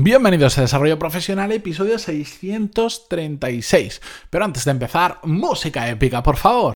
Bienvenidos 0.00 0.56
a 0.56 0.60
Desarrollo 0.60 0.96
Profesional, 0.96 1.50
episodio 1.50 1.98
636. 1.98 4.00
Pero 4.30 4.44
antes 4.44 4.64
de 4.64 4.70
empezar, 4.70 5.18
música 5.24 5.88
épica, 5.88 6.22
por 6.22 6.36
favor. 6.36 6.74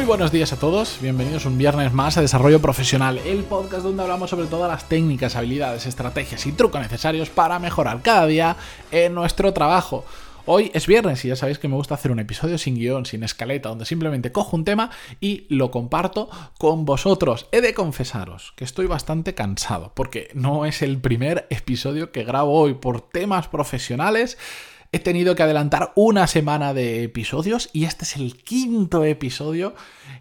Muy 0.00 0.06
buenos 0.06 0.32
días 0.32 0.50
a 0.54 0.58
todos, 0.58 0.96
bienvenidos 1.02 1.44
un 1.44 1.58
viernes 1.58 1.92
más 1.92 2.16
a 2.16 2.22
Desarrollo 2.22 2.58
Profesional, 2.62 3.18
el 3.18 3.44
podcast 3.44 3.82
donde 3.82 4.02
hablamos 4.02 4.30
sobre 4.30 4.46
todas 4.46 4.70
las 4.70 4.88
técnicas, 4.88 5.36
habilidades, 5.36 5.84
estrategias 5.84 6.46
y 6.46 6.52
trucos 6.52 6.80
necesarios 6.80 7.28
para 7.28 7.58
mejorar 7.58 8.00
cada 8.00 8.26
día 8.26 8.56
en 8.92 9.14
nuestro 9.14 9.52
trabajo. 9.52 10.06
Hoy 10.46 10.70
es 10.72 10.86
viernes 10.86 11.22
y 11.26 11.28
ya 11.28 11.36
sabéis 11.36 11.58
que 11.58 11.68
me 11.68 11.74
gusta 11.74 11.96
hacer 11.96 12.10
un 12.12 12.18
episodio 12.18 12.56
sin 12.56 12.76
guion, 12.76 13.04
sin 13.04 13.22
escaleta, 13.24 13.68
donde 13.68 13.84
simplemente 13.84 14.32
cojo 14.32 14.56
un 14.56 14.64
tema 14.64 14.90
y 15.20 15.44
lo 15.50 15.70
comparto 15.70 16.30
con 16.56 16.86
vosotros. 16.86 17.46
He 17.52 17.60
de 17.60 17.74
confesaros 17.74 18.54
que 18.56 18.64
estoy 18.64 18.86
bastante 18.86 19.34
cansado, 19.34 19.92
porque 19.94 20.30
no 20.32 20.64
es 20.64 20.80
el 20.80 20.98
primer 20.98 21.46
episodio 21.50 22.10
que 22.10 22.24
grabo 22.24 22.58
hoy 22.58 22.72
por 22.72 23.02
temas 23.02 23.48
profesionales 23.48 24.38
He 24.92 24.98
tenido 24.98 25.36
que 25.36 25.44
adelantar 25.44 25.92
una 25.94 26.26
semana 26.26 26.74
de 26.74 27.04
episodios 27.04 27.70
y 27.72 27.84
este 27.84 28.04
es 28.04 28.16
el 28.16 28.42
quinto 28.42 29.04
episodio 29.04 29.76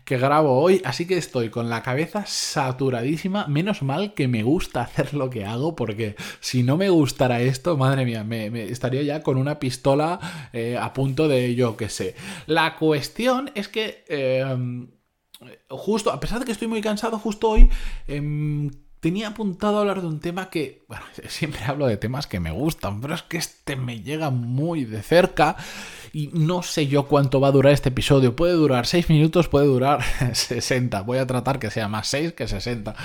que 0.06 0.20
grabo 0.20 0.60
hoy, 0.62 0.84
así 0.86 1.08
que 1.08 1.18
estoy 1.18 1.50
con 1.50 1.70
la 1.70 1.82
cabeza 1.82 2.26
saturadísima. 2.28 3.48
Menos 3.48 3.82
mal 3.82 4.14
que 4.14 4.28
me 4.28 4.44
gusta 4.44 4.82
hacer 4.82 5.16
lo 5.16 5.32
que 5.32 5.44
hago, 5.44 5.76
porque 5.76 6.16
si 6.40 6.62
no 6.62 6.78
me 6.78 6.90
gustara 6.92 7.42
esto, 7.42 7.78
madre 7.78 8.06
mía, 8.06 8.24
me, 8.24 8.46
estaría 8.66 9.02
ya 9.02 9.24
con 9.24 9.38
una 9.38 9.58
pistola 9.58 10.20
eh, 10.54 10.78
a 10.80 10.94
punto 10.94 11.28
de 11.28 11.56
yo 11.56 11.76
qué 11.76 11.90
sé. 11.90 12.16
La 12.46 12.76
cuestión 12.76 13.52
es 13.56 13.70
que... 13.70 14.06
Em, 14.08 14.92
justo, 15.70 16.12
a 16.12 16.20
pesar 16.20 16.40
de 16.40 16.46
que 16.46 16.52
estoy 16.52 16.68
muy 16.68 16.82
cansado, 16.82 17.18
justo 17.18 17.50
hoy 17.50 17.70
em, 18.08 18.70
tenía 19.00 19.30
apuntado 19.30 19.78
a 19.78 19.82
hablar 19.82 20.02
de 20.02 20.08
un 20.08 20.20
tema 20.20 20.50
que, 20.50 20.84
bueno, 20.88 21.06
siempre 21.28 21.64
hablo 21.66 21.88
de 21.88 21.98
temas 21.98 22.28
que 22.28 22.40
me 22.40 22.52
gustan, 22.52 23.02
pero 23.02 23.14
es 23.14 23.24
que 23.24 23.38
este 23.38 23.76
me 23.76 24.02
llega 24.02 24.30
muy 24.30 24.86
de 24.86 25.02
cerca 25.02 25.56
y 26.12 26.30
no 26.34 26.64
sé 26.64 26.88
yo 26.88 27.08
cuánto 27.08 27.40
va 27.40 27.50
a 27.50 27.52
durar 27.52 27.74
este 27.74 27.90
episodio. 27.90 28.36
Puede 28.36 28.54
durar 28.54 28.86
6 28.86 29.10
minutos, 29.10 29.48
puede 29.48 29.68
durar 29.68 30.04
60. 30.34 31.02
Voy 31.02 31.18
a 31.20 31.28
tratar 31.28 31.60
que 31.60 31.72
sea 31.72 31.88
más 31.88 32.08
6 32.08 32.34
que 32.34 32.48
60. 32.48 32.96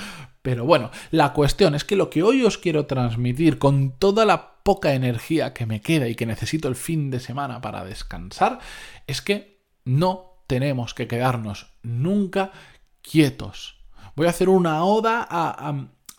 Pero 0.41 0.65
bueno, 0.65 0.91
la 1.11 1.33
cuestión 1.33 1.75
es 1.75 1.83
que 1.83 1.95
lo 1.95 2.09
que 2.09 2.23
hoy 2.23 2.43
os 2.43 2.57
quiero 2.57 2.85
transmitir 2.85 3.57
con 3.57 3.97
toda 3.97 4.25
la 4.25 4.55
poca 4.63 4.93
energía 4.93 5.53
que 5.53 5.65
me 5.65 5.81
queda 5.81 6.07
y 6.07 6.15
que 6.15 6.25
necesito 6.25 6.67
el 6.67 6.75
fin 6.75 7.11
de 7.11 7.19
semana 7.19 7.61
para 7.61 7.85
descansar, 7.85 8.59
es 9.07 9.21
que 9.21 9.63
no 9.85 10.41
tenemos 10.47 10.93
que 10.93 11.07
quedarnos 11.07 11.73
nunca 11.83 12.51
quietos 13.01 13.74
Voy 14.15 14.27
a 14.27 14.29
hacer 14.29 14.49
una 14.49 14.83
oda 14.83 15.27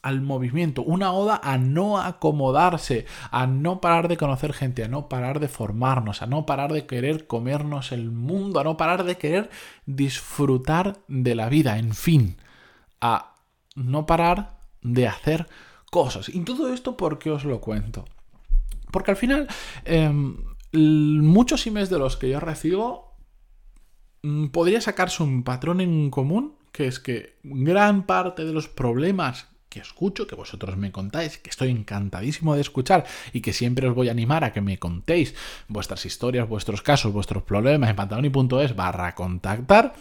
al 0.02 0.20
movimiento, 0.20 0.82
una 0.82 1.12
oda 1.12 1.40
a 1.42 1.56
no 1.56 1.98
acomodarse, 1.98 3.06
a 3.30 3.46
no 3.46 3.80
parar 3.80 4.08
de 4.08 4.16
conocer 4.16 4.52
gente, 4.52 4.84
a 4.84 4.88
no 4.88 5.08
parar 5.08 5.40
de 5.40 5.48
formarnos, 5.48 6.22
a 6.22 6.26
no 6.26 6.44
parar 6.46 6.72
de 6.72 6.86
querer 6.86 7.26
comernos 7.26 7.92
el 7.92 8.10
mundo, 8.10 8.60
a 8.60 8.64
no 8.64 8.76
parar 8.76 9.04
de 9.04 9.16
querer 9.16 9.50
disfrutar 9.86 10.98
de 11.08 11.34
la 11.34 11.48
vida, 11.48 11.78
en 11.78 11.94
fin, 11.94 12.36
a 13.00 13.34
no 13.74 14.06
parar 14.06 14.58
de 14.82 15.08
hacer 15.08 15.48
cosas. 15.90 16.28
Y 16.28 16.40
todo 16.40 16.72
esto, 16.72 16.96
¿por 16.96 17.18
qué 17.18 17.30
os 17.30 17.44
lo 17.44 17.60
cuento? 17.60 18.04
Porque 18.92 19.10
al 19.10 19.16
final, 19.16 19.48
em, 19.84 20.36
muchos 20.72 21.66
emails 21.66 21.90
de 21.90 21.98
los 21.98 22.16
que 22.16 22.28
yo 22.28 22.40
recibo, 22.40 23.16
mm, 24.22 24.48
podría 24.48 24.80
sacarse 24.80 25.22
un 25.22 25.42
patrón 25.42 25.80
en 25.80 26.10
común 26.10 26.55
que 26.76 26.86
es 26.86 27.00
que 27.00 27.36
gran 27.42 28.04
parte 28.04 28.44
de 28.44 28.52
los 28.52 28.68
problemas 28.68 29.46
que 29.70 29.80
escucho, 29.80 30.26
que 30.26 30.34
vosotros 30.34 30.76
me 30.76 30.92
contáis, 30.92 31.38
que 31.38 31.48
estoy 31.48 31.70
encantadísimo 31.70 32.54
de 32.54 32.60
escuchar 32.60 33.06
y 33.32 33.40
que 33.40 33.54
siempre 33.54 33.88
os 33.88 33.94
voy 33.94 34.08
a 34.08 34.12
animar 34.12 34.44
a 34.44 34.52
que 34.52 34.60
me 34.60 34.78
contéis 34.78 35.34
vuestras 35.68 36.04
historias, 36.04 36.46
vuestros 36.46 36.82
casos, 36.82 37.14
vuestros 37.14 37.44
problemas 37.44 37.88
en 37.88 37.96
pantaloni.es 37.96 38.76
barra 38.76 39.14
contactar, 39.14 39.94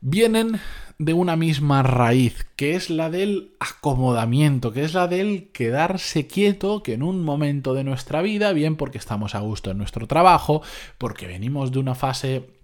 vienen 0.00 0.60
de 0.98 1.12
una 1.12 1.36
misma 1.36 1.82
raíz, 1.82 2.46
que 2.56 2.74
es 2.74 2.88
la 2.88 3.10
del 3.10 3.54
acomodamiento, 3.60 4.72
que 4.72 4.82
es 4.82 4.94
la 4.94 5.08
del 5.08 5.50
quedarse 5.52 6.26
quieto, 6.26 6.82
que 6.82 6.94
en 6.94 7.02
un 7.02 7.22
momento 7.22 7.74
de 7.74 7.84
nuestra 7.84 8.22
vida, 8.22 8.54
bien 8.54 8.76
porque 8.76 8.96
estamos 8.96 9.34
a 9.34 9.40
gusto 9.40 9.70
en 9.70 9.76
nuestro 9.76 10.06
trabajo, 10.06 10.62
porque 10.96 11.26
venimos 11.26 11.70
de 11.70 11.80
una 11.80 11.94
fase 11.94 12.55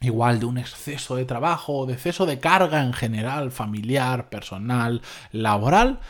igual 0.00 0.40
de 0.40 0.46
un 0.46 0.58
exceso 0.58 1.16
de 1.16 1.24
trabajo 1.24 1.78
o 1.78 1.86
de 1.86 1.94
exceso 1.94 2.26
de 2.26 2.38
carga 2.38 2.82
en 2.82 2.92
general, 2.92 3.50
familiar, 3.52 4.30
personal, 4.30 5.02
laboral, 5.30 6.00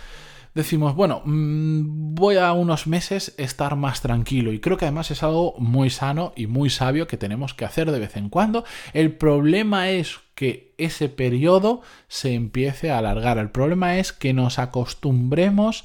decimos, 0.54 0.94
bueno, 0.94 1.22
mm, 1.24 2.14
voy 2.14 2.36
a 2.36 2.52
unos 2.52 2.86
meses 2.86 3.34
estar 3.36 3.76
más 3.76 4.00
tranquilo 4.00 4.52
y 4.52 4.60
creo 4.60 4.76
que 4.76 4.84
además 4.84 5.10
es 5.10 5.22
algo 5.22 5.54
muy 5.58 5.90
sano 5.90 6.32
y 6.36 6.46
muy 6.46 6.70
sabio 6.70 7.06
que 7.06 7.16
tenemos 7.16 7.54
que 7.54 7.64
hacer 7.64 7.90
de 7.90 7.98
vez 7.98 8.16
en 8.16 8.28
cuando. 8.28 8.64
El 8.92 9.14
problema 9.16 9.90
es 9.90 10.18
que 10.34 10.74
ese 10.78 11.08
periodo 11.08 11.82
se 12.08 12.34
empiece 12.34 12.90
a 12.90 12.98
alargar, 12.98 13.38
el 13.38 13.50
problema 13.50 13.98
es 13.98 14.12
que 14.12 14.32
nos 14.32 14.58
acostumbremos 14.58 15.84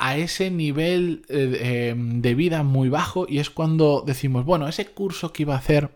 a 0.00 0.16
ese 0.16 0.50
nivel 0.50 1.22
eh, 1.28 1.94
de 1.96 2.34
vida 2.34 2.62
muy 2.62 2.88
bajo 2.88 3.26
y 3.28 3.38
es 3.38 3.50
cuando 3.50 4.04
decimos, 4.06 4.44
bueno, 4.44 4.68
ese 4.68 4.86
curso 4.86 5.32
que 5.32 5.42
iba 5.42 5.54
a 5.54 5.58
hacer 5.58 5.90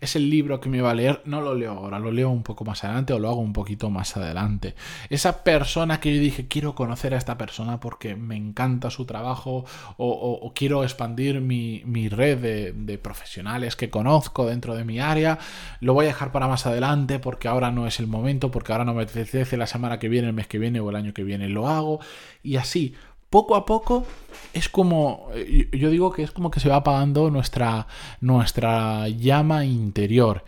es 0.00 0.16
el 0.16 0.30
libro 0.30 0.60
que 0.60 0.68
me 0.68 0.80
va 0.80 0.90
a 0.90 0.94
leer, 0.94 1.22
no 1.24 1.40
lo 1.40 1.54
leo 1.54 1.72
ahora, 1.72 1.98
lo 1.98 2.12
leo 2.12 2.30
un 2.30 2.42
poco 2.42 2.64
más 2.64 2.84
adelante 2.84 3.12
o 3.12 3.18
lo 3.18 3.28
hago 3.28 3.40
un 3.40 3.52
poquito 3.52 3.90
más 3.90 4.16
adelante. 4.16 4.74
Esa 5.10 5.44
persona 5.44 6.00
que 6.00 6.14
yo 6.14 6.20
dije, 6.20 6.48
quiero 6.48 6.74
conocer 6.74 7.14
a 7.14 7.18
esta 7.18 7.38
persona 7.38 7.80
porque 7.80 8.14
me 8.16 8.36
encanta 8.36 8.90
su 8.90 9.04
trabajo 9.04 9.64
o, 9.96 10.52
quiero 10.54 10.84
expandir 10.84 11.40
mi, 11.40 12.08
red 12.08 12.38
de, 12.38 12.72
de, 12.72 12.98
profesionales 12.98 13.76
que 13.76 13.90
conozco 13.90 14.46
dentro 14.46 14.74
de 14.74 14.84
mi 14.84 15.00
área, 15.00 15.38
lo 15.80 15.94
voy 15.94 16.06
a 16.06 16.08
dejar 16.08 16.32
para 16.32 16.48
más 16.48 16.66
adelante 16.66 17.18
porque 17.18 17.48
ahora 17.48 17.70
no 17.70 17.86
es 17.86 18.00
el 18.00 18.06
momento, 18.06 18.50
porque 18.50 18.72
ahora 18.72 18.84
no 18.84 18.94
me 18.94 19.02
apetece 19.02 19.56
la 19.56 19.66
semana 19.66 19.98
que 19.98 20.08
viene, 20.08 20.28
el 20.28 20.34
mes 20.34 20.46
que 20.46 20.58
viene 20.58 20.80
o 20.80 20.90
el 20.90 20.96
año 20.96 21.12
que 21.12 21.24
viene 21.24 21.48
lo 21.48 21.68
hago 21.68 22.00
y 22.42 22.56
así 22.56 22.94
poco 23.32 23.56
a 23.56 23.64
poco 23.64 24.04
es 24.52 24.68
como, 24.68 25.28
eh, 25.34 25.68
yo 25.72 25.90
digo 25.90 26.12
que 26.12 26.22
es 26.22 26.30
como 26.30 26.50
que 26.50 26.60
se 26.60 26.68
va 26.68 26.76
apagando 26.76 27.30
nuestra, 27.30 27.88
nuestra 28.20 29.08
llama 29.08 29.64
interior. 29.64 30.44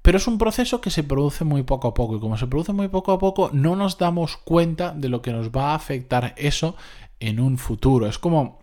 Pero 0.00 0.18
es 0.18 0.26
un 0.26 0.38
proceso 0.38 0.80
que 0.80 0.90
se 0.90 1.02
produce 1.02 1.44
muy 1.44 1.64
poco 1.64 1.88
a 1.88 1.94
poco 1.94 2.16
y 2.16 2.20
como 2.20 2.38
se 2.38 2.46
produce 2.46 2.72
muy 2.72 2.88
poco 2.88 3.10
a 3.12 3.18
poco 3.18 3.50
no 3.52 3.74
nos 3.74 3.98
damos 3.98 4.36
cuenta 4.36 4.92
de 4.92 5.08
lo 5.08 5.20
que 5.20 5.32
nos 5.32 5.50
va 5.50 5.72
a 5.72 5.74
afectar 5.74 6.34
eso 6.36 6.76
en 7.18 7.40
un 7.40 7.58
futuro. 7.58 8.06
Es 8.06 8.18
como 8.18 8.60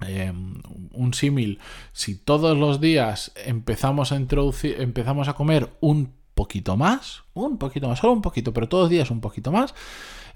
em, 0.00 0.60
un 0.92 1.14
símil. 1.14 1.60
Si 1.92 2.16
todos 2.16 2.58
los 2.58 2.80
días 2.80 3.32
empezamos 3.46 4.12
a 4.12 4.16
introducir, 4.16 4.76
empezamos 4.80 5.28
a 5.28 5.34
comer 5.34 5.70
un 5.80 6.12
poquito 6.34 6.76
más, 6.76 7.22
un 7.32 7.56
poquito 7.56 7.88
más, 7.88 8.00
solo 8.00 8.12
un 8.12 8.22
poquito, 8.22 8.52
pero 8.52 8.68
todos 8.68 8.84
los 8.84 8.90
días 8.90 9.10
un 9.10 9.20
poquito 9.20 9.50
más, 9.52 9.74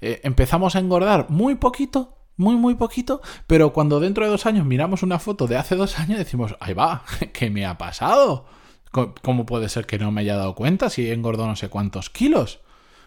eh, 0.01 0.21
empezamos 0.23 0.75
a 0.75 0.79
engordar 0.79 1.29
muy 1.29 1.55
poquito, 1.55 2.17
muy, 2.37 2.55
muy 2.55 2.75
poquito, 2.75 3.21
pero 3.47 3.73
cuando 3.73 3.99
dentro 3.99 4.23
de 4.23 4.31
dos 4.31 4.45
años 4.45 4.65
miramos 4.65 5.03
una 5.03 5.19
foto 5.19 5.45
de 5.47 5.57
hace 5.57 5.75
dos 5.75 5.99
años 5.99 6.17
decimos, 6.17 6.55
ahí 6.59 6.73
va, 6.73 7.03
¿qué 7.33 7.49
me 7.49 7.65
ha 7.65 7.77
pasado? 7.77 8.45
¿Cómo 8.91 9.45
puede 9.45 9.69
ser 9.69 9.85
que 9.85 9.99
no 9.99 10.11
me 10.11 10.21
haya 10.21 10.35
dado 10.35 10.55
cuenta 10.55 10.89
si 10.89 11.07
he 11.07 11.13
engordado 11.13 11.47
no 11.47 11.55
sé 11.55 11.69
cuántos 11.69 12.09
kilos? 12.09 12.59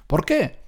¿Por 0.06 0.24
qué? 0.24 0.62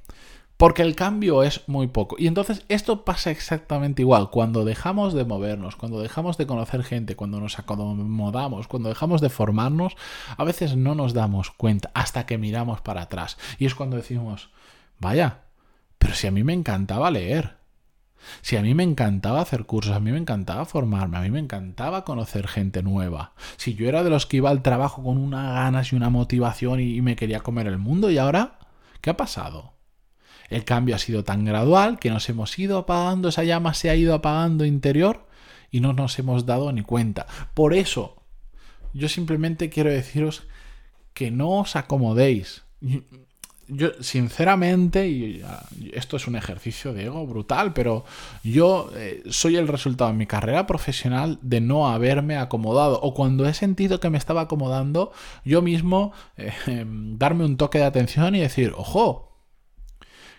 Porque 0.57 0.83
el 0.83 0.97
cambio 0.97 1.43
es 1.43 1.69
muy 1.69 1.89
poco. 1.89 2.17
Y 2.19 2.27
entonces 2.27 2.65
esto 2.69 3.05
pasa 3.05 3.31
exactamente 3.31 4.03
igual. 4.03 4.31
Cuando 4.31 4.65
dejamos 4.65 5.13
de 5.13 5.25
movernos, 5.25 5.77
cuando 5.77 6.01
dejamos 6.01 6.37
de 6.37 6.47
conocer 6.47 6.85
gente, 6.85 7.17
cuando 7.17 7.41
nos 7.41 7.59
acomodamos, 7.59 8.67
cuando 8.69 8.89
dejamos 8.89 9.21
de 9.21 9.31
formarnos, 9.31 9.97
a 10.37 10.45
veces 10.45 10.77
no 10.77 10.95
nos 10.95 11.13
damos 11.13 11.51
cuenta 11.51 11.91
hasta 11.95 12.27
que 12.27 12.39
miramos 12.39 12.81
para 12.81 13.03
atrás. 13.03 13.37
Y 13.59 13.67
es 13.67 13.75
cuando 13.75 13.97
decimos, 13.97 14.51
vaya, 15.01 15.41
si 16.15 16.27
a 16.27 16.31
mí 16.31 16.45
me 16.45 16.53
encantaba 16.53 17.11
leer, 17.11 17.57
si 18.43 18.57
a 18.57 18.63
mí 18.63 18.75
me 18.75 18.83
encantaba 18.83 19.41
hacer 19.41 19.65
cursos, 19.67 19.95
a 19.95 20.01
mí 20.01 20.11
me 20.13 20.19
encantaba 20.19 20.65
formarme, 20.65 21.19
a 21.19 21.21
mí 21.21 21.31
me 21.31 21.39
encantaba 21.39 22.05
conocer 22.05 22.49
gente 22.49 22.83
nueva. 22.83 23.33
Si 23.57 23.75
yo 23.75 23.89
era 23.89 24.03
de 24.03 24.11
los 24.11 24.27
que 24.27 24.39
iba 24.39 24.51
al 24.51 24.63
trabajo 24.63 25.03
con 25.03 25.19
unas 25.19 25.55
ganas 25.55 25.93
y 25.93 25.97
una 25.97 26.11
motivación 26.11 26.81
y, 26.81 27.01
me 27.03 27.17
quería 27.17 27.41
comer 27.41 27.67
el 27.67 27.79
mundo, 27.79 28.11
¿y 28.11 28.19
ahora 28.19 28.59
qué 29.01 29.11
ha 29.11 29.17
pasado? 29.17 29.75
El 30.49 30.65
cambio 30.65 30.95
ha 30.95 30.99
sido 30.99 31.25
tan 31.25 31.45
gradual 31.45 31.99
que 31.99 32.11
nos 32.11 32.29
hemos 32.29 32.59
ido 32.59 32.79
apagando, 32.79 33.29
esa 33.29 33.45
llama 33.45 33.75
se 33.75 33.91
ha 33.91 33.97
ido 33.97 34.15
apagando 34.15 34.65
interior 34.65 35.27
y 35.71 35.81
no 35.81 35.93
nos 35.93 36.19
hemos 36.19 36.47
dado 36.47 36.73
ni 36.73 36.83
cuenta. 36.83 37.27
Por 37.55 37.75
eso, 37.75 38.23
yo 38.93 39.09
simplemente 39.09 39.71
quiero 39.71 39.91
deciros 39.91 40.45
que 41.15 41.31
no 41.31 41.61
os 41.61 41.77
acomodéis 41.77 42.65
yo 43.69 43.91
sinceramente, 44.01 45.09
y 45.09 45.43
esto 45.93 46.17
es 46.17 46.27
un 46.27 46.37
ejercicio 46.37 46.93
de 46.93 47.05
ego 47.05 47.27
brutal, 47.27 47.73
pero 47.73 48.05
yo 48.43 48.91
eh, 48.95 49.23
soy 49.31 49.57
el 49.57 49.69
resultado 49.69 50.11
en 50.11 50.17
mi 50.17 50.27
carrera 50.27 50.67
profesional 50.67 51.39
de 51.43 51.61
no 51.61 51.89
haberme 51.89 52.37
acomodado. 52.37 53.01
O 53.01 53.15
cuando 53.15 53.47
he 53.47 53.55
sentido 53.55 54.01
que 54.01 54.11
me 54.11 54.19
estaba 54.19 54.43
acomodando, 54.43 55.13
yo 55.45 55.63
mismo 55.63 56.13
eh, 56.37 56.53
darme 56.87 57.45
un 57.45 57.57
toque 57.57 57.79
de 57.79 57.85
atención 57.85 58.35
y 58.35 58.41
decir, 58.41 58.73
ojo, 58.77 59.33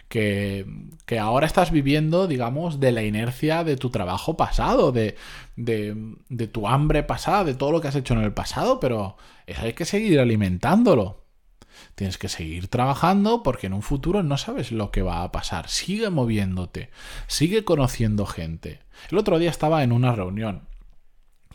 que, 0.08 0.66
que, 1.06 1.20
ahora 1.20 1.48
estás 1.48 1.72
viviendo, 1.72 2.28
digamos, 2.28 2.80
de 2.80 2.92
la 2.92 3.04
inercia 3.04 3.64
de 3.64 3.76
tu 3.76 3.90
trabajo 3.90 4.38
pasado, 4.38 4.92
de, 4.92 5.16
de, 5.56 6.16
de, 6.30 6.48
tu 6.48 6.68
hambre 6.68 7.04
pasada, 7.04 7.44
de 7.44 7.56
todo 7.56 7.72
lo 7.72 7.82
que 7.82 7.88
has 7.88 7.96
hecho 7.96 8.14
en 8.14 8.22
el 8.22 8.34
pasado, 8.34 8.80
pero 8.80 9.18
eso 9.48 9.62
hay 9.64 9.74
que 9.74 9.86
seguir 9.86 10.20
alimentándolo. 10.20 11.25
Tienes 11.96 12.18
que 12.18 12.30
seguir 12.30 12.68
trabajando 12.68 13.44
porque 13.44 13.68
en 13.68 13.74
un 13.74 13.82
futuro 13.82 14.24
no 14.24 14.38
sabes 14.38 14.72
lo 14.72 14.92
que 14.92 15.02
va 15.02 15.24
a 15.24 15.32
pasar. 15.32 15.70
Sigue 15.70 16.10
moviéndote, 16.10 16.90
sigue 17.28 17.64
conociendo 17.64 18.26
gente. 18.26 18.80
El 19.10 19.18
otro 19.18 19.40
día 19.40 19.50
estaba 19.50 19.84
en 19.84 19.92
una 19.92 20.14
reunión 20.14 20.68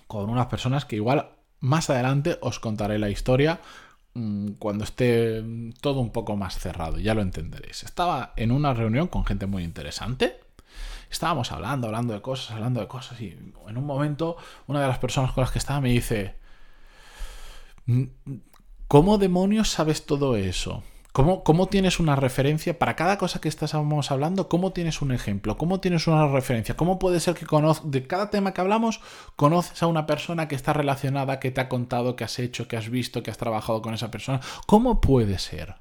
con 0.06 0.28
unas 0.28 0.46
personas 0.46 0.84
que 0.84 0.96
igual 0.96 1.30
más 1.60 1.88
adelante 1.90 2.38
os 2.40 2.58
contaré 2.58 2.98
la 2.98 3.10
historia 3.10 3.60
mm, 4.14 4.52
cuando 4.58 4.84
esté 4.84 5.42
todo 5.80 6.00
un 6.00 6.10
poco 6.10 6.36
más 6.36 6.58
cerrado, 6.58 6.98
ya 6.98 7.14
lo 7.14 7.22
entenderéis. 7.22 7.84
Estaba 7.84 8.32
en 8.36 8.50
una 8.50 8.74
reunión 8.74 9.06
con 9.08 9.24
gente 9.24 9.46
muy 9.46 9.62
interesante. 9.62 10.40
Estábamos 11.10 11.52
hablando, 11.52 11.86
hablando 11.86 12.12
de 12.14 12.22
cosas, 12.22 12.52
hablando 12.52 12.80
de 12.80 12.88
cosas 12.88 13.20
y 13.20 13.36
en 13.68 13.76
un 13.76 13.84
momento 13.84 14.36
una 14.66 14.80
de 14.80 14.88
las 14.88 14.98
personas 14.98 15.32
con 15.32 15.42
las 15.42 15.52
que 15.52 15.58
estaba 15.58 15.80
me 15.80 15.90
dice, 15.90 16.36
¿Cómo 18.90 19.18
demonios 19.18 19.70
sabes 19.70 20.04
todo 20.04 20.34
eso? 20.34 20.82
¿Cómo, 21.12 21.44
¿Cómo, 21.44 21.68
tienes 21.68 22.00
una 22.00 22.16
referencia 22.16 22.76
para 22.76 22.96
cada 22.96 23.18
cosa 23.18 23.40
que 23.40 23.48
estamos 23.48 24.10
hablando? 24.10 24.48
¿Cómo 24.48 24.72
tienes 24.72 25.00
un 25.00 25.12
ejemplo? 25.12 25.56
¿Cómo 25.56 25.78
tienes 25.78 26.08
una 26.08 26.26
referencia? 26.26 26.76
¿Cómo 26.76 26.98
puede 26.98 27.20
ser 27.20 27.36
que 27.36 27.46
de 27.84 28.06
cada 28.08 28.30
tema 28.30 28.52
que 28.52 28.60
hablamos 28.60 29.00
conoces 29.36 29.80
a 29.84 29.86
una 29.86 30.06
persona 30.06 30.48
que 30.48 30.56
está 30.56 30.72
relacionada, 30.72 31.38
que 31.38 31.52
te 31.52 31.60
ha 31.60 31.68
contado, 31.68 32.16
que 32.16 32.24
has 32.24 32.40
hecho, 32.40 32.66
que 32.66 32.76
has 32.76 32.88
visto, 32.88 33.22
que 33.22 33.30
has 33.30 33.38
trabajado 33.38 33.80
con 33.80 33.94
esa 33.94 34.10
persona? 34.10 34.40
¿Cómo 34.66 35.00
puede 35.00 35.38
ser? 35.38 35.76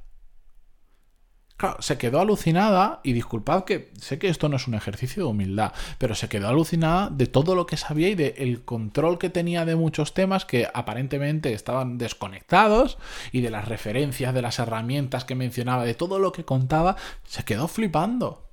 Claro, 1.59 1.81
se 1.81 1.97
quedó 1.97 2.21
alucinada, 2.21 3.01
y 3.03 3.11
disculpad 3.11 3.65
que 3.65 3.91
sé 3.99 4.17
que 4.17 4.29
esto 4.29 4.47
no 4.47 4.55
es 4.55 4.69
un 4.69 4.75
ejercicio 4.75 5.23
de 5.23 5.29
humildad, 5.29 5.73
pero 5.97 6.15
se 6.15 6.29
quedó 6.29 6.47
alucinada 6.47 7.09
de 7.09 7.27
todo 7.27 7.53
lo 7.53 7.65
que 7.65 7.75
sabía 7.75 8.07
y 8.07 8.15
del 8.15 8.63
control 8.63 9.19
que 9.19 9.29
tenía 9.29 9.65
de 9.65 9.75
muchos 9.75 10.13
temas 10.13 10.45
que 10.45 10.69
aparentemente 10.73 11.51
estaban 11.51 11.97
desconectados 11.97 12.97
y 13.33 13.41
de 13.41 13.49
las 13.49 13.67
referencias, 13.67 14.33
de 14.33 14.41
las 14.41 14.57
herramientas 14.57 15.25
que 15.25 15.35
mencionaba, 15.35 15.83
de 15.83 15.95
todo 15.95 16.17
lo 16.17 16.31
que 16.31 16.45
contaba, 16.45 16.95
se 17.25 17.43
quedó 17.43 17.67
flipando. 17.67 18.49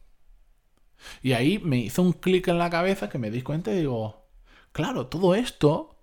Y 1.23 1.35
ahí 1.35 1.61
me 1.61 1.79
hizo 1.79 2.03
un 2.03 2.13
clic 2.13 2.49
en 2.49 2.59
la 2.59 2.71
cabeza 2.71 3.09
que 3.09 3.19
me 3.19 3.31
di 3.31 3.43
cuenta 3.43 3.71
y 3.71 3.77
digo, 3.77 4.27
claro, 4.73 5.07
todo 5.07 5.37
esto 5.37 5.96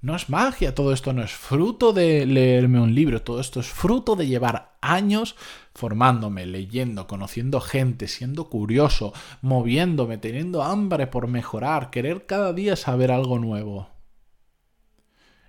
no 0.00 0.14
es 0.14 0.28
magia, 0.28 0.74
todo 0.74 0.92
esto 0.92 1.12
no 1.12 1.22
es 1.22 1.32
fruto 1.32 1.92
de 1.92 2.26
leerme 2.26 2.80
un 2.80 2.94
libro, 2.94 3.22
todo 3.22 3.40
esto 3.40 3.60
es 3.60 3.66
fruto 3.66 4.14
de 4.14 4.26
llevar 4.26 4.76
años 4.80 5.36
formándome, 5.74 6.46
leyendo, 6.46 7.06
conociendo 7.06 7.60
gente, 7.60 8.08
siendo 8.08 8.48
curioso, 8.48 9.12
moviéndome, 9.42 10.18
teniendo 10.18 10.62
hambre 10.62 11.06
por 11.06 11.28
mejorar, 11.28 11.90
querer 11.90 12.26
cada 12.26 12.52
día 12.52 12.76
saber 12.76 13.10
algo 13.10 13.38
nuevo. 13.38 13.88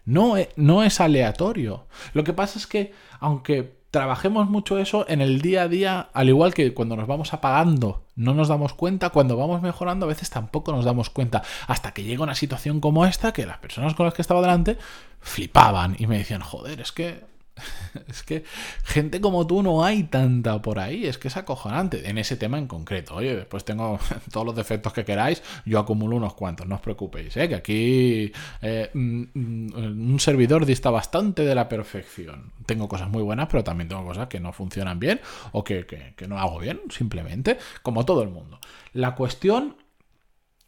No, 0.05 0.37
e, 0.37 0.49
no 0.55 0.83
es 0.83 1.01
aleatorio. 1.01 1.87
Lo 2.13 2.23
que 2.23 2.33
pasa 2.33 2.57
es 2.57 2.65
que, 2.65 2.93
aunque 3.19 3.76
trabajemos 3.91 4.49
mucho 4.49 4.77
eso 4.77 5.05
en 5.07 5.21
el 5.21 5.41
día 5.41 5.63
a 5.63 5.67
día, 5.67 6.09
al 6.13 6.29
igual 6.29 6.53
que 6.53 6.73
cuando 6.73 6.95
nos 6.95 7.07
vamos 7.07 7.33
apagando, 7.33 8.03
no 8.15 8.33
nos 8.33 8.47
damos 8.47 8.73
cuenta, 8.73 9.09
cuando 9.09 9.37
vamos 9.37 9.61
mejorando 9.61 10.05
a 10.05 10.09
veces 10.09 10.29
tampoco 10.29 10.71
nos 10.71 10.85
damos 10.85 11.09
cuenta, 11.09 11.43
hasta 11.67 11.93
que 11.93 12.03
llega 12.03 12.23
una 12.23 12.35
situación 12.35 12.79
como 12.79 13.05
esta 13.05 13.31
que 13.31 13.45
las 13.45 13.57
personas 13.59 13.93
con 13.93 14.05
las 14.05 14.13
que 14.13 14.21
estaba 14.21 14.41
delante 14.41 14.77
flipaban 15.19 15.95
y 15.97 16.07
me 16.07 16.17
decían, 16.17 16.41
joder, 16.41 16.81
es 16.81 16.91
que 16.91 17.36
es 18.07 18.23
que 18.23 18.43
gente 18.83 19.21
como 19.21 19.45
tú 19.47 19.63
no 19.63 19.83
hay 19.83 20.03
tanta 20.03 20.61
por 20.61 20.79
ahí, 20.79 21.05
es 21.05 21.17
que 21.17 21.27
es 21.27 21.37
acojonante 21.37 22.09
en 22.09 22.17
ese 22.17 22.37
tema 22.37 22.57
en 22.57 22.67
concreto. 22.67 23.15
Oye, 23.15 23.35
después 23.35 23.65
tengo 23.65 23.99
todos 24.31 24.45
los 24.45 24.55
defectos 24.55 24.93
que 24.93 25.05
queráis, 25.05 25.43
yo 25.65 25.79
acumulo 25.79 26.15
unos 26.15 26.33
cuantos, 26.33 26.67
no 26.67 26.75
os 26.75 26.81
preocupéis, 26.81 27.35
¿eh? 27.37 27.47
que 27.47 27.55
aquí 27.55 28.31
eh, 28.61 28.89
mm, 28.93 29.23
mm, 29.33 30.11
un 30.11 30.19
servidor 30.19 30.65
dista 30.65 30.89
bastante 30.89 31.43
de 31.43 31.55
la 31.55 31.67
perfección. 31.69 32.53
Tengo 32.65 32.87
cosas 32.87 33.09
muy 33.09 33.23
buenas, 33.23 33.47
pero 33.49 33.63
también 33.63 33.87
tengo 33.87 34.05
cosas 34.05 34.27
que 34.27 34.39
no 34.39 34.53
funcionan 34.53 34.99
bien 34.99 35.19
o 35.51 35.63
que, 35.63 35.85
que 35.85 36.27
no 36.27 36.39
hago 36.39 36.59
bien, 36.59 36.81
simplemente, 36.89 37.57
como 37.81 38.05
todo 38.05 38.23
el 38.23 38.29
mundo. 38.29 38.59
La 38.93 39.15
cuestión 39.15 39.77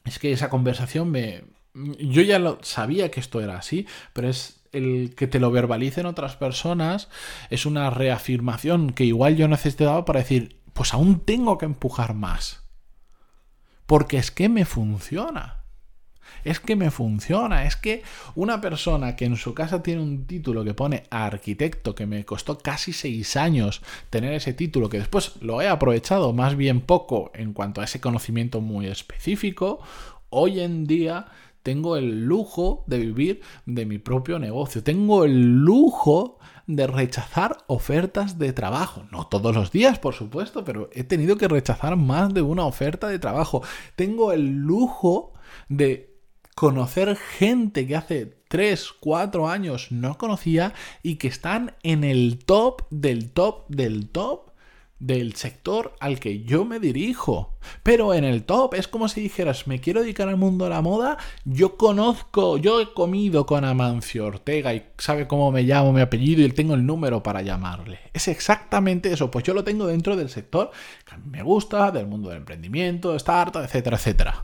es 0.05 0.19
que 0.19 0.31
esa 0.31 0.49
conversación 0.49 1.09
me... 1.09 1.43
Yo 1.73 2.21
ya 2.23 2.39
lo 2.39 2.59
sabía 2.61 3.11
que 3.11 3.19
esto 3.19 3.41
era 3.41 3.57
así, 3.57 3.85
pero 4.13 4.27
es 4.27 4.58
el 4.71 5.13
que 5.15 5.27
te 5.27 5.39
lo 5.39 5.51
verbalicen 5.51 6.05
otras 6.05 6.35
personas 6.35 7.09
es 7.49 7.65
una 7.65 7.89
reafirmación 7.89 8.91
que 8.91 9.05
igual 9.05 9.35
yo 9.35 9.47
necesitaba 9.47 10.05
para 10.05 10.19
decir, 10.19 10.57
pues 10.73 10.93
aún 10.93 11.19
tengo 11.19 11.57
que 11.57 11.65
empujar 11.65 12.13
más. 12.13 12.63
Porque 13.85 14.17
es 14.17 14.31
que 14.31 14.49
me 14.49 14.65
funciona. 14.65 15.59
Es 16.43 16.59
que 16.59 16.75
me 16.75 16.91
funciona. 16.91 17.65
Es 17.65 17.75
que 17.75 18.03
una 18.35 18.61
persona 18.61 19.15
que 19.15 19.25
en 19.25 19.35
su 19.35 19.53
casa 19.53 19.83
tiene 19.83 20.01
un 20.01 20.25
título 20.25 20.63
que 20.63 20.73
pone 20.73 21.03
arquitecto, 21.09 21.95
que 21.95 22.05
me 22.05 22.23
costó 22.23 22.59
casi 22.59 22.93
seis 22.93 23.35
años 23.35 23.81
tener 24.09 24.33
ese 24.33 24.53
título, 24.53 24.89
que 24.89 24.99
después 24.99 25.33
lo 25.41 25.61
he 25.61 25.67
aprovechado 25.67 26.33
más 26.33 26.55
bien 26.55 26.81
poco 26.81 27.31
en 27.33 27.53
cuanto 27.53 27.81
a 27.81 27.85
ese 27.85 27.99
conocimiento 27.99 28.61
muy 28.61 28.87
específico, 28.87 29.79
hoy 30.29 30.59
en 30.59 30.85
día 30.85 31.27
tengo 31.69 31.97
el 31.97 32.25
lujo 32.25 32.83
de 32.87 32.97
vivir 32.97 33.41
de 33.67 33.85
mi 33.85 33.99
propio 33.99 34.39
negocio. 34.39 34.81
Tengo 34.81 35.23
el 35.23 35.59
lujo 35.59 36.39
de 36.65 36.87
rechazar 36.87 37.57
ofertas 37.67 38.39
de 38.39 38.53
trabajo. 38.53 39.03
No 39.11 39.27
todos 39.27 39.53
los 39.53 39.71
días, 39.71 39.99
por 39.99 40.15
supuesto, 40.15 40.65
pero 40.65 40.89
he 40.93 41.03
tenido 41.03 41.37
que 41.37 41.47
rechazar 41.47 41.95
más 41.95 42.33
de 42.33 42.41
una 42.41 42.65
oferta 42.65 43.07
de 43.07 43.19
trabajo. 43.19 43.61
Tengo 43.95 44.31
el 44.31 44.47
lujo 44.47 45.33
de 45.67 46.17
conocer 46.55 47.15
gente 47.15 47.85
que 47.85 47.95
hace 47.95 48.25
3, 48.47 48.91
4 48.99 49.47
años 49.47 49.91
no 49.91 50.17
conocía 50.17 50.73
y 51.03 51.17
que 51.17 51.27
están 51.27 51.75
en 51.83 52.03
el 52.03 52.39
top 52.45 52.87
del 52.89 53.29
top 53.29 53.67
del 53.69 54.09
top 54.09 54.48
del 54.99 55.35
sector 55.35 55.95
al 55.99 56.19
que 56.19 56.43
yo 56.43 56.65
me 56.65 56.79
dirijo. 56.79 57.57
Pero 57.83 58.13
en 58.13 58.23
el 58.23 58.43
top 58.43 58.75
es 58.75 58.87
como 58.87 59.07
si 59.07 59.21
dijeras, 59.21 59.67
me 59.67 59.79
quiero 59.79 60.01
dedicar 60.01 60.27
al 60.27 60.37
mundo 60.37 60.65
de 60.65 60.71
la 60.71 60.81
moda, 60.81 61.17
yo 61.45 61.77
conozco, 61.77 62.57
yo 62.57 62.81
he 62.81 62.93
comido 62.93 63.45
con 63.45 63.65
Amancio 63.65 64.25
Ortega 64.25 64.73
y 64.73 64.85
sabe 64.97 65.27
cómo 65.27 65.51
me 65.51 65.63
llamo, 65.63 65.93
mi 65.93 66.01
apellido 66.01 66.41
y 66.43 66.51
tengo 66.51 66.73
el 66.75 66.85
número 66.85 67.23
para 67.23 67.41
llamarle. 67.41 67.99
Es 68.13 68.27
exactamente 68.27 69.11
eso, 69.11 69.31
pues 69.31 69.45
yo 69.45 69.53
lo 69.53 69.63
tengo 69.63 69.87
dentro 69.87 70.15
del 70.15 70.29
sector 70.29 70.71
que 71.05 71.15
a 71.15 71.17
mí 71.17 71.29
me 71.29 71.43
gusta, 71.43 71.91
del 71.91 72.07
mundo 72.07 72.29
del 72.29 72.39
emprendimiento, 72.39 73.15
startup, 73.15 73.63
etcétera, 73.63 73.97
etcétera. 73.97 74.43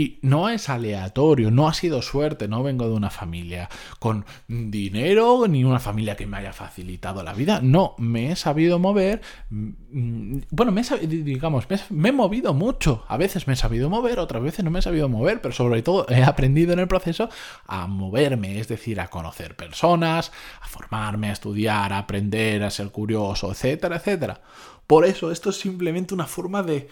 Y 0.00 0.18
no 0.22 0.48
es 0.48 0.70
aleatorio, 0.70 1.50
no 1.50 1.68
ha 1.68 1.74
sido 1.74 2.00
suerte, 2.00 2.48
no 2.48 2.62
vengo 2.62 2.88
de 2.88 2.94
una 2.94 3.10
familia 3.10 3.68
con 3.98 4.24
dinero 4.48 5.46
ni 5.46 5.62
una 5.62 5.78
familia 5.78 6.16
que 6.16 6.26
me 6.26 6.38
haya 6.38 6.54
facilitado 6.54 7.22
la 7.22 7.34
vida. 7.34 7.60
No, 7.62 7.96
me 7.98 8.32
he 8.32 8.36
sabido 8.36 8.78
mover. 8.78 9.20
Mm, 9.50 10.38
bueno, 10.48 10.72
me 10.72 10.80
he, 10.80 11.06
digamos, 11.06 11.66
me 11.90 12.08
he 12.08 12.12
movido 12.12 12.54
mucho. 12.54 13.04
A 13.08 13.18
veces 13.18 13.46
me 13.46 13.52
he 13.52 13.56
sabido 13.56 13.90
mover, 13.90 14.20
otras 14.20 14.42
veces 14.42 14.64
no 14.64 14.70
me 14.70 14.78
he 14.78 14.82
sabido 14.82 15.10
mover, 15.10 15.42
pero 15.42 15.52
sobre 15.52 15.82
todo 15.82 16.06
he 16.08 16.24
aprendido 16.24 16.72
en 16.72 16.78
el 16.78 16.88
proceso 16.88 17.28
a 17.66 17.86
moverme, 17.86 18.58
es 18.58 18.68
decir, 18.68 19.00
a 19.00 19.08
conocer 19.08 19.54
personas, 19.54 20.32
a 20.62 20.66
formarme, 20.66 21.28
a 21.28 21.32
estudiar, 21.32 21.92
a 21.92 21.98
aprender, 21.98 22.62
a 22.62 22.70
ser 22.70 22.88
curioso, 22.90 23.50
etcétera, 23.50 23.96
etcétera. 23.96 24.40
Por 24.86 25.04
eso 25.04 25.30
esto 25.30 25.50
es 25.50 25.60
simplemente 25.60 26.14
una 26.14 26.26
forma 26.26 26.62
de 26.62 26.88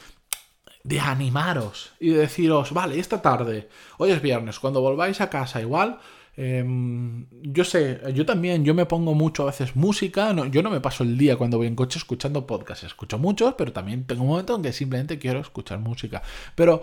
de 0.88 1.00
animaros 1.00 1.92
y 2.00 2.10
de 2.10 2.20
deciros, 2.20 2.72
vale, 2.72 2.98
esta 2.98 3.20
tarde, 3.20 3.68
hoy 3.98 4.10
es 4.10 4.22
viernes, 4.22 4.58
cuando 4.58 4.80
volváis 4.80 5.20
a 5.20 5.28
casa 5.28 5.60
igual, 5.60 5.98
em, 6.34 7.26
yo 7.42 7.62
sé, 7.64 8.00
yo 8.14 8.24
también, 8.24 8.64
yo 8.64 8.74
me 8.74 8.86
pongo 8.86 9.12
mucho 9.12 9.42
a 9.42 9.46
veces 9.46 9.76
música, 9.76 10.32
no, 10.32 10.46
yo 10.46 10.62
no 10.62 10.70
me 10.70 10.80
paso 10.80 11.04
el 11.04 11.18
día 11.18 11.36
cuando 11.36 11.58
voy 11.58 11.66
en 11.66 11.76
coche 11.76 11.98
escuchando 11.98 12.46
podcasts, 12.46 12.84
escucho 12.84 13.18
muchos, 13.18 13.52
pero 13.58 13.70
también 13.70 14.04
tengo 14.04 14.22
un 14.22 14.30
momento 14.30 14.56
en 14.56 14.62
que 14.62 14.72
simplemente 14.72 15.18
quiero 15.18 15.40
escuchar 15.40 15.78
música. 15.78 16.22
Pero 16.54 16.82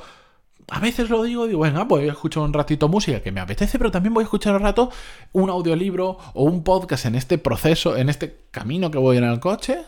a 0.68 0.80
veces 0.80 1.10
lo 1.10 1.24
digo, 1.24 1.48
digo, 1.48 1.62
venga, 1.62 1.84
voy 1.86 2.08
a 2.08 2.12
escuchar 2.12 2.44
un 2.44 2.54
ratito 2.54 2.88
música 2.88 3.22
que 3.22 3.32
me 3.32 3.42
apetece, 3.42 3.80
pero 3.80 3.90
también 3.90 4.14
voy 4.14 4.22
a 4.22 4.26
escuchar 4.26 4.56
un 4.56 4.62
rato 4.62 4.92
un 5.32 5.50
audiolibro 5.50 6.20
o 6.36 6.44
un 6.44 6.64
podcast 6.64 7.06
en 7.06 7.16
este 7.16 7.40
proceso, 7.40 7.98
en 7.98 8.10
este 8.10 8.46
camino 8.52 8.92
que 8.92 9.00
voy 9.00 9.18
en 9.18 9.24
el 9.24 9.40
coche 9.40 9.80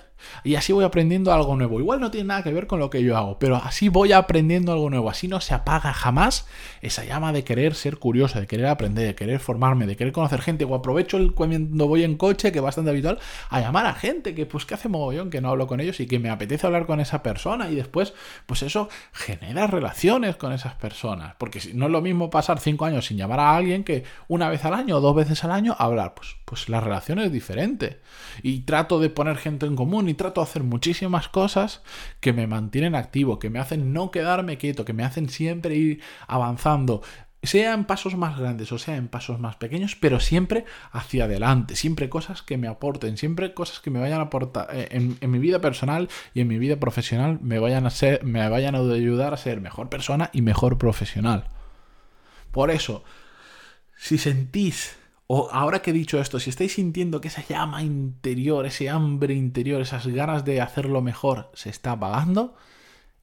Y 0.43 0.55
así 0.55 0.73
voy 0.73 0.83
aprendiendo 0.83 1.33
algo 1.33 1.55
nuevo. 1.55 1.79
Igual 1.79 1.99
no 1.99 2.11
tiene 2.11 2.27
nada 2.27 2.43
que 2.43 2.53
ver 2.53 2.67
con 2.67 2.79
lo 2.79 2.89
que 2.89 3.03
yo 3.03 3.17
hago, 3.17 3.39
pero 3.39 3.57
así 3.57 3.89
voy 3.89 4.11
aprendiendo 4.11 4.71
algo 4.71 4.89
nuevo. 4.89 5.09
Así 5.09 5.27
no 5.27 5.41
se 5.41 5.53
apaga 5.53 5.93
jamás 5.93 6.47
esa 6.81 7.05
llama 7.05 7.33
de 7.33 7.43
querer 7.43 7.75
ser 7.75 7.97
curioso, 7.97 8.39
de 8.39 8.47
querer 8.47 8.67
aprender, 8.67 9.05
de 9.05 9.15
querer 9.15 9.39
formarme, 9.39 9.87
de 9.87 9.95
querer 9.95 10.13
conocer 10.13 10.41
gente. 10.41 10.65
O 10.65 10.75
aprovecho 10.75 11.17
el, 11.17 11.33
cuando 11.33 11.87
voy 11.87 12.03
en 12.03 12.17
coche, 12.17 12.51
que 12.51 12.59
es 12.59 12.63
bastante 12.63 12.91
habitual, 12.91 13.19
a 13.49 13.61
llamar 13.61 13.85
a 13.85 13.93
gente 13.93 14.35
que 14.35 14.45
pues 14.45 14.65
que 14.65 14.73
hace 14.73 14.89
mogollón 14.89 15.29
que 15.29 15.41
no 15.41 15.49
hablo 15.49 15.67
con 15.67 15.79
ellos 15.79 15.99
y 15.99 16.07
que 16.07 16.19
me 16.19 16.29
apetece 16.29 16.67
hablar 16.67 16.85
con 16.85 16.99
esa 16.99 17.23
persona 17.23 17.69
y 17.69 17.75
después 17.75 18.13
pues 18.45 18.61
eso 18.61 18.89
genera 19.11 19.67
relaciones 19.67 20.35
con 20.35 20.53
esas 20.53 20.73
personas. 20.75 21.35
Porque 21.37 21.59
no 21.73 21.85
es 21.85 21.91
lo 21.91 22.01
mismo 22.01 22.29
pasar 22.29 22.59
cinco 22.59 22.85
años 22.85 23.05
sin 23.05 23.17
llamar 23.17 23.39
a 23.39 23.55
alguien 23.55 23.83
que 23.83 24.03
una 24.27 24.49
vez 24.49 24.65
al 24.65 24.73
año 24.73 24.97
o 24.97 25.01
dos 25.01 25.15
veces 25.15 25.43
al 25.43 25.51
año 25.51 25.75
hablar. 25.77 26.13
Pues, 26.15 26.35
pues 26.45 26.69
la 26.69 26.81
relación 26.81 27.19
es 27.19 27.31
diferente. 27.31 27.99
Y 28.43 28.61
trato 28.61 28.99
de 28.99 29.09
poner 29.09 29.37
gente 29.37 29.65
en 29.65 29.75
común 29.75 30.06
y 30.09 30.13
trato 30.13 30.41
de 30.41 30.45
hacer 30.47 30.63
muchísimas 30.63 31.29
cosas 31.29 31.83
que 32.19 32.33
me 32.33 32.47
mantienen 32.47 32.95
activo, 32.95 33.39
que 33.39 33.49
me 33.49 33.59
hacen 33.59 33.93
no 33.93 34.11
quedarme 34.11 34.57
quieto, 34.57 34.85
que 34.85 34.93
me 34.93 35.03
hacen 35.03 35.29
siempre 35.29 35.75
ir 35.75 36.01
avanzando 36.27 37.01
sea 37.43 37.73
en 37.73 37.85
pasos 37.85 38.15
más 38.15 38.37
grandes 38.37 38.71
o 38.71 38.77
sea 38.77 38.95
en 38.95 39.07
pasos 39.07 39.39
más 39.39 39.55
pequeños, 39.55 39.95
pero 39.95 40.19
siempre 40.19 40.65
hacia 40.91 41.25
adelante, 41.25 41.75
siempre 41.75 42.09
cosas 42.09 42.41
que 42.41 42.57
me 42.57 42.67
aporten, 42.67 43.17
siempre 43.17 43.53
cosas 43.53 43.79
que 43.79 43.89
me 43.89 43.99
vayan 43.99 44.19
a 44.19 44.25
aportar 44.25 44.67
eh, 44.73 44.89
en, 44.91 45.31
mi 45.31 45.39
vida 45.39 45.61
personal 45.61 46.09
y 46.33 46.41
en 46.41 46.47
mi 46.47 46.59
vida 46.59 46.77
profesional 46.77 47.39
me 47.41 47.59
vayan 47.59 47.85
a 47.85 47.89
ser, 47.89 48.23
me 48.23 48.47
vayan 48.49 48.75
a 48.75 48.79
ayudar 48.79 49.33
a 49.33 49.37
ser 49.37 49.61
mejor 49.61 49.89
persona 49.89 50.29
y 50.33 50.41
mejor 50.41 50.77
profesional. 50.77 51.45
Por 52.51 52.71
eso, 52.71 53.03
si 53.95 54.17
sentís 54.17 54.97
o 55.27 55.49
ahora 55.51 55.81
que 55.81 55.91
he 55.91 55.93
dicho 55.93 56.19
esto, 56.19 56.39
si 56.39 56.49
estáis 56.49 56.73
sintiendo 56.73 57.19
que 57.19 57.27
esa 57.27 57.45
llama 57.45 57.83
interior, 57.83 58.65
ese 58.65 58.89
hambre 58.89 59.33
interior, 59.33 59.81
esas 59.81 60.07
ganas 60.07 60.45
de 60.45 60.61
hacerlo 60.61 61.01
mejor 61.01 61.51
se 61.53 61.69
está 61.69 61.91
apagando, 61.91 62.55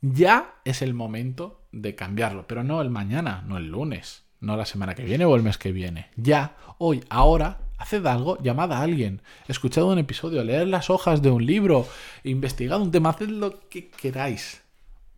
ya 0.03 0.57
es 0.67 0.83
el 0.83 0.93
momento 0.93 1.63
de 1.73 1.95
cambiarlo. 1.95 2.47
Pero 2.47 2.63
no 2.63 2.83
el 2.83 2.91
mañana, 2.91 3.43
no 3.47 3.57
el 3.57 3.69
lunes, 3.69 4.25
no 4.41 4.57
la 4.59 4.67
semana 4.67 4.95
que 4.95 5.05
viene 5.05 5.25
o 5.25 5.35
el 5.35 5.43
mes 5.43 5.57
que 5.57 5.73
viene. 5.73 6.09
Ya, 6.17 6.57
hoy, 6.77 7.03
ahora, 7.09 7.61
haced 7.79 8.05
algo, 8.05 8.37
llamad 8.43 8.73
a 8.75 8.83
alguien, 8.83 9.23
escuchad 9.49 9.85
un 9.85 9.99
episodio, 9.99 10.45
leed 10.45 10.67
las 10.67 10.91
hojas 10.91 11.23
de 11.23 11.31
un 11.31 11.47
libro, 11.47 11.87
investigad 12.23 12.83
un 12.83 12.91
tema, 12.91 13.11
haced 13.11 13.29
lo 13.29 13.67
que 13.71 13.89
queráis 13.89 14.64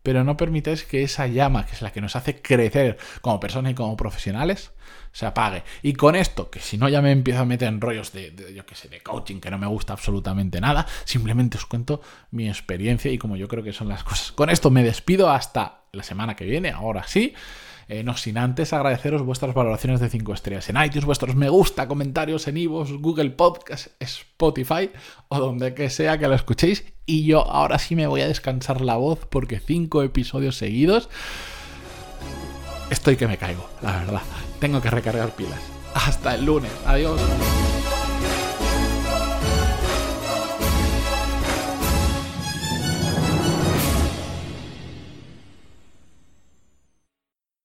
pero 0.07 0.23
no 0.23 0.37
permitáis 0.37 0.85
que 0.85 1.03
esa 1.03 1.27
llama, 1.27 1.67
que 1.67 1.73
es 1.73 1.83
la 1.83 1.91
que 1.91 2.01
nos 2.01 2.15
hace 2.15 2.41
crecer 2.41 2.97
como 3.23 3.41
personas 3.41 3.73
y 3.73 3.75
como 3.75 3.97
profesionales, 3.97 4.71
se 5.11 5.27
apague. 5.27 5.65
Y 5.83 5.95
con 5.95 6.15
esto, 6.15 6.49
que 6.49 6.61
si 6.61 6.79
no 6.79 6.89
ya 6.89 7.03
me 7.03 7.11
empiezo 7.11 7.41
a 7.41 7.45
meter 7.45 7.67
en 7.67 7.81
rollos 7.81 8.13
de, 8.13 8.33
yo 8.55 8.65
que 8.65 8.77
sé, 8.77 8.89
de 8.89 9.01
coaching, 9.01 9.41
que 9.41 9.51
no 9.51 9.59
me 9.59 9.67
gusta 9.67 9.95
absolutamente 9.95 10.61
nada, 10.61 10.87
simplemente 11.05 11.57
os 11.57 11.67
cuento 11.67 12.03
mi 12.31 12.49
experiencia 12.49 13.11
y 13.11 13.19
como 13.19 13.35
yo 13.35 13.49
creo 13.49 13.65
que 13.65 13.73
son 13.73 13.89
las 13.89 14.05
cosas. 14.05 14.31
Con 14.31 14.49
esto 14.49 14.71
me 14.71 14.85
despido 14.85 15.29
hasta 15.29 15.81
la 15.91 16.05
semana 16.05 16.37
que 16.37 16.45
viene, 16.45 16.71
ahora 16.71 17.03
sí. 17.09 17.35
Eh, 17.89 18.03
no 18.03 18.17
sin 18.17 18.37
antes 18.37 18.73
agradeceros 18.73 19.23
vuestras 19.23 19.55
valoraciones 19.55 20.01
de 20.01 20.09
5 20.09 20.35
estrellas 20.35 20.69
en 20.69 20.83
iTunes, 20.83 21.05
vuestros 21.05 21.37
me 21.37 21.49
gusta, 21.49 21.87
comentarios 21.87 22.49
en 22.49 22.57
iVoox, 22.57 22.93
Google 23.01 23.31
Podcast, 23.31 23.89
Spotify 24.01 24.91
o 25.29 25.39
donde 25.39 25.73
que 25.75 25.89
sea 25.89 26.19
que 26.19 26.27
lo 26.27 26.35
escuchéis. 26.35 26.85
Y 27.07 27.25
yo 27.25 27.49
ahora 27.49 27.79
sí 27.79 27.95
me 27.95 28.09
voy 28.09 28.23
a 28.23 28.29
descansar 28.29 28.81
la 28.81 28.97
voz 28.97 29.27
porque 29.31 29.61
5 29.61 30.03
episodios 30.03 30.57
seguidos 30.57 31.09
estoy 32.91 33.17
que 33.17 33.29
me 33.29 33.37
caigo, 33.37 33.69
la 33.83 33.99
verdad. 33.99 34.23
Tengo 34.59 34.81
que 34.81 34.91
recargar 34.91 35.31
pilas. 35.31 35.61
Hasta 35.95 36.35
el 36.35 36.45
lunes. 36.45 36.73
Adiós. 36.87 37.21